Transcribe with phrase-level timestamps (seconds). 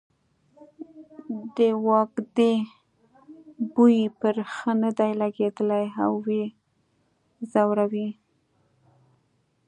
[1.55, 1.57] د
[1.87, 2.53] وازدې
[3.73, 6.45] بوی پرې ښه نه دی لګېدلی او یې
[7.51, 8.09] ځوروي.